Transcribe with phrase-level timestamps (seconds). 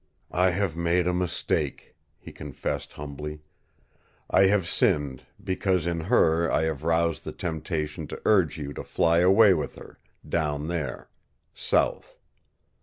[0.33, 3.41] "I have made a mistake," he confessed humbly.
[4.31, 8.83] "I have sinned, because in her I have roused the temptation to urge you to
[8.83, 11.07] fly away with her down there
[11.53, 12.17] south.